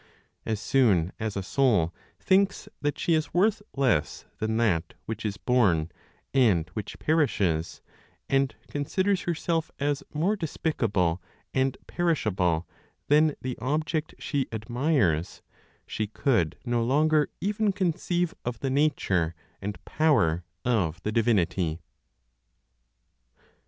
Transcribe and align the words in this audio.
As 0.47 0.59
soon 0.59 1.13
as 1.19 1.37
a 1.37 1.43
soul 1.43 1.93
thinks 2.19 2.67
that 2.81 2.97
she 2.97 3.13
is 3.13 3.35
worth 3.35 3.61
less 3.75 4.25
than 4.39 4.57
that 4.57 4.95
which 5.05 5.23
is 5.23 5.37
born 5.37 5.91
and 6.33 6.67
which 6.69 6.97
perishes, 6.97 7.83
and 8.27 8.55
considers 8.67 9.21
herself 9.29 9.69
as 9.77 10.01
more 10.11 10.35
despicable 10.35 11.21
and 11.53 11.77
perishable 11.85 12.67
than 13.09 13.35
the 13.41 13.55
object 13.59 14.15
she 14.17 14.47
admires, 14.51 15.43
she 15.85 16.07
could 16.07 16.57
no 16.65 16.83
longer 16.83 17.29
even 17.39 17.71
conceive 17.71 18.33
of 18.43 18.59
the 18.61 18.71
nature 18.71 19.35
and 19.61 19.85
power 19.85 20.43
of 20.65 20.99
the 21.03 21.11
divinity. 21.11 21.79